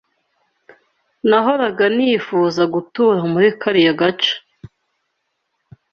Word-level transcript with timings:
Nahoraga 1.29 1.85
nifuza 1.95 2.61
gutura 2.73 3.21
muri 3.33 3.47
kariya 3.61 3.93
gace. 4.01 4.33